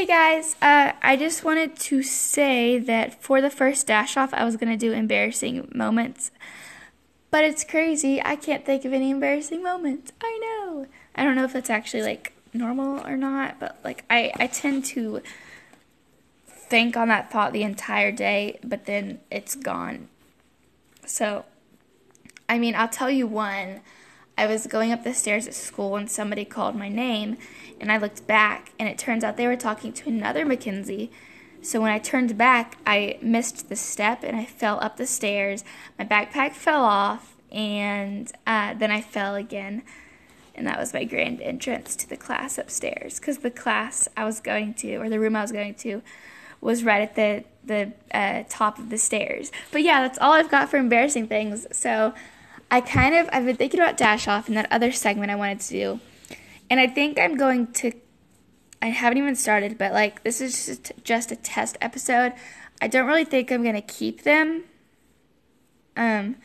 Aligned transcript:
Hey 0.00 0.06
guys, 0.06 0.56
uh, 0.62 0.92
I 1.02 1.18
just 1.18 1.44
wanted 1.44 1.78
to 1.80 2.02
say 2.02 2.78
that 2.78 3.22
for 3.22 3.42
the 3.42 3.50
first 3.50 3.86
dash 3.86 4.16
off, 4.16 4.32
I 4.32 4.46
was 4.46 4.56
going 4.56 4.70
to 4.70 4.76
do 4.78 4.92
embarrassing 4.92 5.70
moments. 5.74 6.30
But 7.30 7.44
it's 7.44 7.64
crazy. 7.64 8.18
I 8.22 8.36
can't 8.36 8.64
think 8.64 8.86
of 8.86 8.94
any 8.94 9.10
embarrassing 9.10 9.62
moments. 9.62 10.10
I 10.22 10.38
know. 10.40 10.86
I 11.14 11.22
don't 11.22 11.36
know 11.36 11.44
if 11.44 11.52
that's 11.52 11.68
actually 11.68 12.02
like 12.02 12.32
normal 12.54 13.06
or 13.06 13.14
not, 13.18 13.60
but 13.60 13.78
like 13.84 14.06
I, 14.08 14.32
I 14.36 14.46
tend 14.46 14.86
to 14.86 15.20
think 16.46 16.96
on 16.96 17.08
that 17.08 17.30
thought 17.30 17.52
the 17.52 17.62
entire 17.62 18.10
day, 18.10 18.58
but 18.64 18.86
then 18.86 19.20
it's 19.30 19.54
gone. 19.54 20.08
So, 21.04 21.44
I 22.48 22.58
mean, 22.58 22.74
I'll 22.74 22.88
tell 22.88 23.10
you 23.10 23.26
one. 23.26 23.82
I 24.40 24.46
was 24.46 24.66
going 24.66 24.90
up 24.90 25.04
the 25.04 25.12
stairs 25.12 25.46
at 25.46 25.52
school 25.52 25.96
and 25.96 26.10
somebody 26.10 26.46
called 26.46 26.74
my 26.74 26.88
name, 26.88 27.36
and 27.78 27.92
I 27.92 27.98
looked 27.98 28.26
back, 28.26 28.72
and 28.78 28.88
it 28.88 28.96
turns 28.96 29.22
out 29.22 29.36
they 29.36 29.46
were 29.46 29.54
talking 29.54 29.92
to 29.92 30.08
another 30.08 30.46
Mackenzie. 30.46 31.10
So 31.60 31.78
when 31.78 31.92
I 31.92 31.98
turned 31.98 32.38
back, 32.38 32.78
I 32.86 33.18
missed 33.20 33.68
the 33.68 33.76
step 33.76 34.24
and 34.24 34.34
I 34.34 34.46
fell 34.46 34.82
up 34.82 34.96
the 34.96 35.06
stairs. 35.06 35.62
My 35.98 36.06
backpack 36.06 36.54
fell 36.54 36.82
off, 36.82 37.36
and 37.52 38.32
uh, 38.46 38.72
then 38.72 38.90
I 38.90 39.02
fell 39.02 39.34
again. 39.34 39.82
And 40.54 40.66
that 40.66 40.78
was 40.78 40.94
my 40.94 41.04
grand 41.04 41.42
entrance 41.42 41.94
to 41.96 42.08
the 42.08 42.16
class 42.16 42.56
upstairs 42.56 43.20
because 43.20 43.38
the 43.38 43.50
class 43.50 44.08
I 44.16 44.24
was 44.24 44.40
going 44.40 44.72
to, 44.74 44.96
or 44.96 45.10
the 45.10 45.20
room 45.20 45.36
I 45.36 45.42
was 45.42 45.52
going 45.52 45.74
to, 45.74 46.00
was 46.62 46.82
right 46.82 47.02
at 47.02 47.14
the 47.14 47.44
the 47.62 47.92
uh, 48.10 48.44
top 48.48 48.78
of 48.78 48.88
the 48.88 48.96
stairs. 48.96 49.52
But 49.70 49.82
yeah, 49.82 50.00
that's 50.00 50.18
all 50.18 50.32
I've 50.32 50.50
got 50.50 50.70
for 50.70 50.78
embarrassing 50.78 51.28
things. 51.28 51.66
So 51.72 52.14
I 52.70 52.80
kind 52.80 53.14
of 53.14 53.28
I've 53.32 53.44
been 53.44 53.56
thinking 53.56 53.80
about 53.80 53.96
dash 53.96 54.28
off 54.28 54.48
and 54.48 54.56
that 54.56 54.70
other 54.70 54.92
segment 54.92 55.30
I 55.30 55.34
wanted 55.34 55.60
to 55.60 55.68
do, 55.68 56.00
and 56.68 56.78
I 56.78 56.86
think 56.86 57.18
I'm 57.18 57.36
going 57.36 57.68
to. 57.74 57.92
I 58.82 58.86
haven't 58.86 59.18
even 59.18 59.36
started, 59.36 59.76
but 59.76 59.92
like 59.92 60.22
this 60.22 60.40
is 60.40 60.66
just 60.66 60.92
just 61.04 61.32
a 61.32 61.36
test 61.36 61.76
episode. 61.80 62.32
I 62.80 62.88
don't 62.88 63.06
really 63.06 63.24
think 63.24 63.50
I'm 63.50 63.64
gonna 63.64 63.82
keep 63.82 64.22
them. 64.22 64.64
Um, 65.96 66.36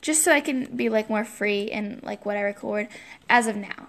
just 0.00 0.22
so 0.22 0.32
I 0.32 0.40
can 0.40 0.74
be 0.76 0.88
like 0.88 1.10
more 1.10 1.24
free 1.24 1.62
in 1.62 2.00
like 2.02 2.24
what 2.24 2.36
I 2.36 2.42
record 2.42 2.88
as 3.28 3.46
of 3.46 3.56
now. 3.56 3.88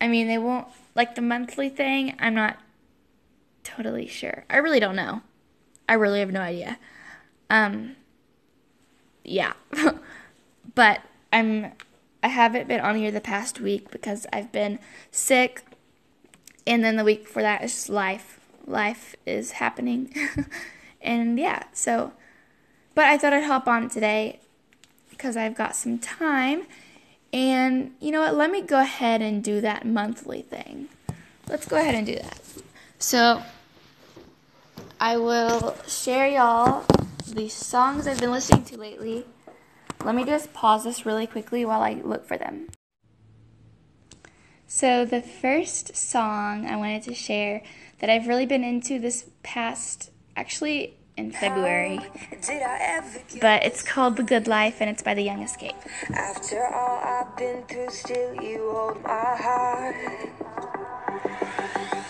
I 0.00 0.08
mean, 0.08 0.28
they 0.28 0.38
won't 0.38 0.66
like 0.94 1.14
the 1.14 1.22
monthly 1.22 1.68
thing. 1.68 2.16
I'm 2.18 2.34
not 2.34 2.58
totally 3.64 4.06
sure. 4.06 4.44
I 4.48 4.56
really 4.58 4.80
don't 4.80 4.96
know. 4.96 5.22
I 5.88 5.94
really 5.94 6.20
have 6.20 6.32
no 6.32 6.40
idea. 6.40 6.78
Um, 7.50 7.96
yeah. 9.24 9.52
but 10.80 11.02
I'm 11.30 11.72
I 12.22 12.28
haven't 12.28 12.66
been 12.66 12.80
on 12.80 12.96
here 12.96 13.10
the 13.10 13.20
past 13.20 13.60
week 13.60 13.90
because 13.90 14.26
I've 14.32 14.50
been 14.50 14.78
sick 15.10 15.62
and 16.66 16.82
then 16.82 16.96
the 16.96 17.04
week 17.04 17.24
before 17.24 17.42
that 17.42 17.62
is 17.62 17.74
just 17.74 17.90
life. 17.90 18.40
Life 18.66 19.14
is 19.26 19.50
happening. 19.52 20.10
and 21.02 21.38
yeah, 21.38 21.64
so 21.74 22.14
but 22.94 23.04
I 23.04 23.18
thought 23.18 23.34
I'd 23.34 23.44
hop 23.44 23.68
on 23.68 23.90
today 23.90 24.40
because 25.10 25.36
I've 25.36 25.54
got 25.54 25.76
some 25.76 25.98
time. 25.98 26.62
And 27.30 27.92
you 28.00 28.10
know 28.10 28.20
what? 28.20 28.34
Let 28.34 28.50
me 28.50 28.62
go 28.62 28.80
ahead 28.80 29.20
and 29.20 29.44
do 29.44 29.60
that 29.60 29.86
monthly 29.86 30.40
thing. 30.40 30.88
Let's 31.46 31.66
go 31.66 31.76
ahead 31.76 31.94
and 31.94 32.06
do 32.06 32.14
that. 32.14 32.40
So 32.98 33.42
I 34.98 35.18
will 35.18 35.76
share 35.86 36.26
y'all 36.26 36.86
the 37.26 37.50
songs 37.50 38.06
I've 38.06 38.18
been 38.18 38.32
listening 38.32 38.64
to 38.64 38.78
lately. 38.78 39.26
Let 40.04 40.14
me 40.14 40.24
just 40.24 40.52
pause 40.52 40.84
this 40.84 41.04
really 41.04 41.26
quickly 41.26 41.64
while 41.64 41.82
I 41.82 42.00
look 42.02 42.26
for 42.26 42.38
them. 42.38 42.68
So, 44.66 45.04
the 45.04 45.20
first 45.20 45.96
song 45.96 46.66
I 46.66 46.76
wanted 46.76 47.02
to 47.02 47.14
share 47.14 47.62
that 47.98 48.08
I've 48.08 48.28
really 48.28 48.46
been 48.46 48.64
into 48.64 48.98
this 48.98 49.26
past, 49.42 50.10
actually 50.36 50.94
in 51.16 51.32
February, 51.32 51.98
but 53.40 53.62
it's 53.64 53.82
called 53.82 54.16
The 54.16 54.22
Good 54.22 54.48
Life 54.48 54.76
and 54.80 54.88
it's 54.88 55.02
by 55.02 55.12
The 55.12 55.22
Young 55.22 55.42
Escape. 55.42 55.76
After 56.14 56.66
all 56.66 57.00
I've 57.00 57.36
been 57.36 57.62
through, 57.64 57.90
still 57.90 58.34
you 58.42 58.70
hold 58.72 59.02
my 59.02 59.36
heart. 59.36 59.96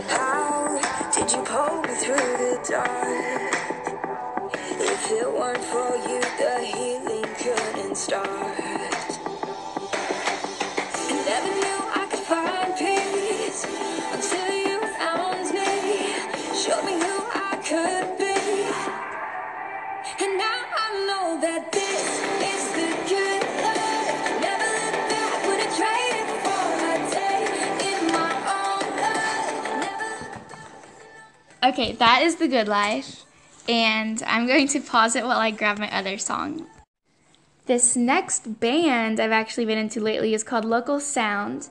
How 0.06 1.10
did 1.12 1.32
you 1.32 1.42
pull 1.42 1.82
me 1.82 1.94
through 1.94 2.16
the 2.16 2.60
dark? 2.68 3.54
If 4.82 5.10
it 5.10 5.32
weren't 5.32 5.64
for 5.64 5.99
Okay, 31.70 31.92
that 31.92 32.22
is 32.22 32.34
the 32.34 32.48
good 32.48 32.66
life 32.66 33.24
and 33.68 34.20
I'm 34.26 34.48
going 34.48 34.66
to 34.66 34.80
pause 34.80 35.14
it 35.14 35.22
while 35.22 35.38
I 35.38 35.52
grab 35.52 35.78
my 35.78 35.88
other 35.96 36.18
song. 36.18 36.66
This 37.66 37.94
next 37.94 38.58
band 38.58 39.20
I've 39.20 39.30
actually 39.30 39.66
been 39.66 39.78
into 39.78 40.00
lately 40.00 40.34
is 40.34 40.42
called 40.42 40.64
Local 40.64 40.98
Sound, 40.98 41.68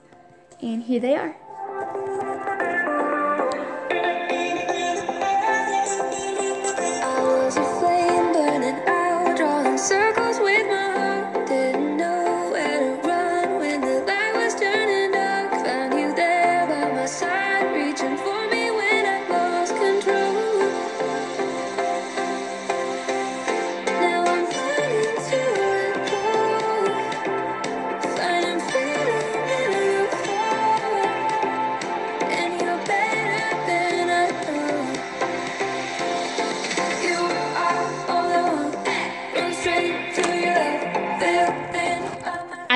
and 0.61 0.83
here 0.83 1.01
they 1.01 1.17
are. 1.17 1.35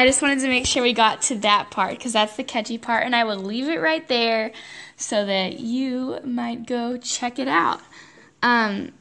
I 0.04 0.06
just 0.06 0.22
wanted 0.22 0.42
to 0.42 0.50
make 0.50 0.66
sure 0.66 0.84
we 0.84 0.92
got 0.92 1.22
to 1.22 1.36
that 1.36 1.72
part 1.72 1.92
because 1.92 2.12
that's 2.12 2.36
the 2.36 2.44
catchy 2.44 2.78
part, 2.78 3.06
and 3.06 3.16
I 3.16 3.24
will 3.24 3.38
leave 3.38 3.70
it 3.70 3.80
right 3.80 4.06
there 4.10 4.52
so 4.98 5.26
that 5.26 5.62
you 5.62 6.20
might 6.26 6.68
go 6.68 6.98
check 6.98 7.40
it 7.40 7.48
out. 7.48 7.80
Um, 8.42 8.92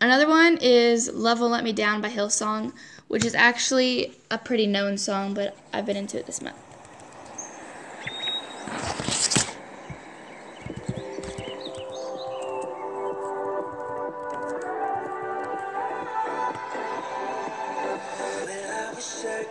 another 0.00 0.26
one 0.26 0.58
is 0.60 1.08
Love 1.12 1.38
Will 1.38 1.50
Let 1.50 1.62
Me 1.62 1.72
Down 1.72 2.00
by 2.00 2.08
Hillsong, 2.08 2.72
which 3.06 3.24
is 3.24 3.36
actually 3.36 4.16
a 4.32 4.36
pretty 4.36 4.66
known 4.66 4.98
song, 4.98 5.32
but 5.32 5.56
I've 5.72 5.86
been 5.86 5.96
into 5.96 6.18
it 6.18 6.26
this 6.26 6.42
month. 6.42 6.56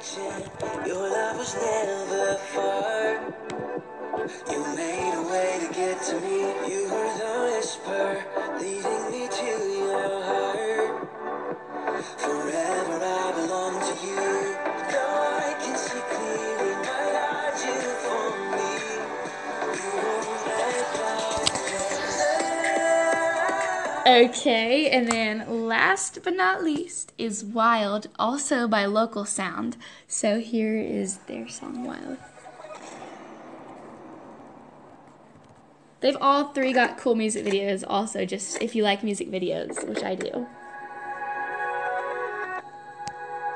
Your 0.05 1.09
love 1.09 1.37
was 1.37 1.55
never 1.55 2.35
far. 2.51 3.33
You 4.51 4.75
made 4.75 5.13
a 5.15 5.23
way 5.31 5.65
to 5.65 5.73
get 5.73 6.01
to 6.03 6.19
me. 6.19 6.39
You 6.69 6.89
were 6.91 7.17
the 7.17 7.49
Okay, 24.05 24.89
and 24.89 25.07
then 25.07 25.67
last 25.67 26.19
but 26.25 26.35
not 26.35 26.61
least 26.61 27.13
is 27.17 27.45
Wild, 27.45 28.07
also 28.19 28.67
by 28.67 28.85
Local 28.85 29.23
Sound. 29.23 29.77
So 30.07 30.39
here 30.41 30.77
is 30.77 31.19
their 31.19 31.47
song 31.47 31.85
Wild. 31.85 32.17
They've 36.01 36.17
all 36.19 36.49
three 36.49 36.73
got 36.73 36.97
cool 36.97 37.15
music 37.15 37.45
videos 37.45 37.85
also, 37.87 38.25
just 38.25 38.61
if 38.61 38.75
you 38.75 38.83
like 38.83 39.05
music 39.05 39.31
videos, 39.31 39.87
which 39.87 40.03
I 40.03 40.15
do. 40.15 40.47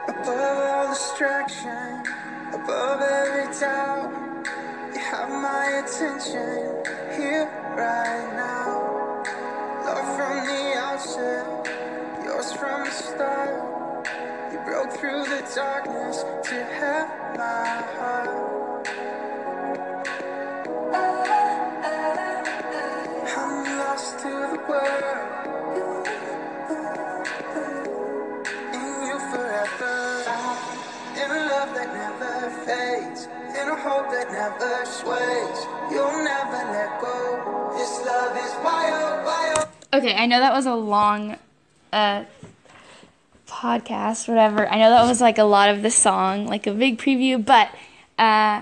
Above 0.08 0.30
all 0.30 0.88
distraction, 0.88 2.06
above 2.54 3.02
every 3.02 3.54
doubt, 3.60 4.46
you 4.94 5.00
have 5.02 5.30
my 5.30 5.84
attention 5.84 6.86
here 7.20 7.52
right 7.76 8.34
now 8.38 8.67
passion, 10.98 12.26
yours 12.26 12.54
from 12.54 12.86
the 12.86 12.92
start. 12.92 14.08
You 14.52 14.60
broke 14.66 14.92
through 14.94 15.26
the 15.26 15.48
darkness 15.54 16.24
to 16.50 16.64
have 16.64 17.38
my 17.38 17.84
heart. 17.98 18.67
Okay, 39.98 40.14
I 40.14 40.28
know 40.28 40.40
that 40.40 40.54
was 40.54 40.68
a 40.68 40.76
long 40.76 41.38
uh, 41.92 42.26
podcast, 43.48 44.28
whatever. 44.28 44.68
I 44.70 44.78
know 44.78 44.92
that 44.92 45.08
was 45.08 45.20
like 45.20 45.40
a 45.40 45.44
lot 45.44 45.70
of 45.70 45.82
the 45.82 45.90
song, 45.90 46.46
like 46.46 46.68
a 46.68 46.72
big 46.72 47.00
preview, 47.00 47.44
but 47.44 47.70
uh, 48.20 48.62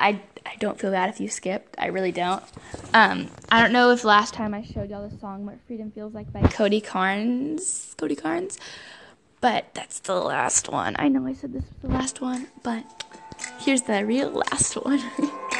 I 0.00 0.20
I 0.44 0.56
don't 0.58 0.80
feel 0.80 0.90
bad 0.90 1.10
if 1.10 1.20
you 1.20 1.28
skipped. 1.28 1.76
I 1.78 1.86
really 1.86 2.10
don't. 2.10 2.42
Um, 2.92 3.28
I 3.52 3.62
don't 3.62 3.72
know 3.72 3.92
if 3.92 4.02
last 4.02 4.34
time 4.34 4.52
I 4.52 4.64
showed 4.64 4.90
y'all 4.90 5.08
the 5.08 5.16
song 5.18 5.46
"What 5.46 5.58
Freedom 5.68 5.92
Feels 5.92 6.12
Like" 6.12 6.32
by 6.32 6.42
Cody 6.48 6.80
Carnes. 6.80 7.94
Cody 7.96 8.16
Carnes, 8.16 8.58
but 9.40 9.66
that's 9.74 10.00
the 10.00 10.16
last 10.16 10.68
one. 10.68 10.96
I 10.98 11.06
know 11.06 11.24
I 11.24 11.34
said 11.34 11.52
this 11.52 11.62
was 11.62 11.82
the 11.82 11.96
last 11.96 12.20
one, 12.20 12.48
but 12.64 13.04
here's 13.60 13.82
the 13.82 14.04
real 14.04 14.30
last 14.30 14.74
one. 14.74 15.00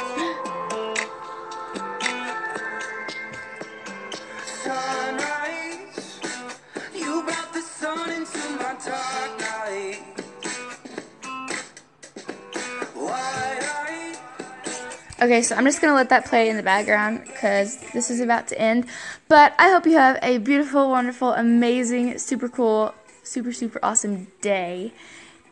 Okay, 15.23 15.41
so 15.41 15.55
I'm 15.55 15.63
just 15.63 15.79
gonna 15.79 15.95
let 15.95 16.09
that 16.09 16.25
play 16.25 16.49
in 16.49 16.57
the 16.57 16.63
background 16.63 17.23
because 17.23 17.77
this 17.93 18.11
is 18.11 18.19
about 18.19 18.49
to 18.49 18.59
end. 18.59 18.87
But 19.29 19.53
I 19.57 19.69
hope 19.69 19.85
you 19.85 19.93
have 19.93 20.19
a 20.21 20.37
beautiful, 20.37 20.89
wonderful, 20.89 21.31
amazing, 21.31 22.17
super 22.17 22.49
cool, 22.49 22.93
super, 23.23 23.53
super 23.53 23.79
awesome 23.81 24.27
day. 24.41 24.91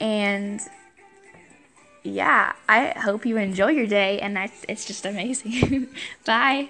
And 0.01 0.59
yeah, 2.03 2.51
I 2.68 2.88
hope 3.00 3.25
you 3.25 3.38
enjoy 3.38 3.69
your 3.69 3.88
day 3.88 4.19
and 4.19 4.35
that's, 4.35 4.65
it's 4.68 4.83
just 4.83 5.06
amazing. 5.06 5.88
Bye. 6.25 6.69